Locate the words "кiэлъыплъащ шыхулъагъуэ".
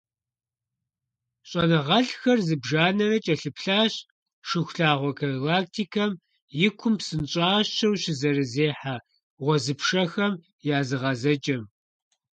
3.25-5.11